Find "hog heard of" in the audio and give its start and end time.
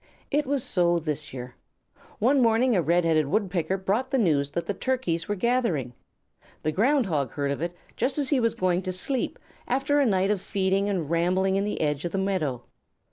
7.05-7.61